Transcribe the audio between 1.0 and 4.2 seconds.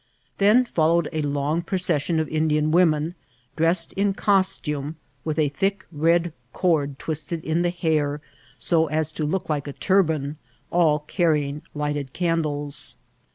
a long procession of Indian women dressed in